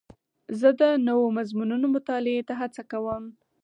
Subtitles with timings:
[0.59, 3.23] زه د نوو مضمونونو مطالعې ته هڅه کوم.